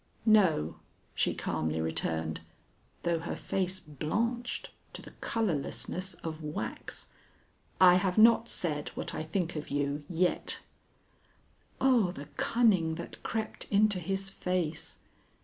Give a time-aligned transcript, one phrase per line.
[0.25, 0.77] "No,"
[1.13, 2.41] she calmly returned,
[3.03, 7.09] though her face blanched to the colorlessness of wax,
[7.79, 10.61] "I have not said what I think of you yet."
[11.79, 14.97] Oh, the cunning that crept into his face!